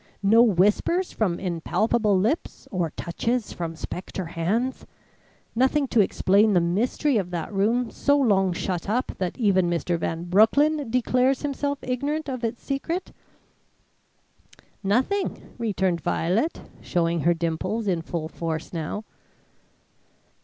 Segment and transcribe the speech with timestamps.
[0.23, 4.87] "No whispers from impalpable lips or touches from spectre hands?
[5.53, 9.99] Nothing to explain the mystery of that room so long shut up that even Mr.
[9.99, 13.11] Van Broecklyn declares himself ignorant of its secret?"
[14.81, 19.05] "Nothing," returned Violet, showing her dimples in full force now.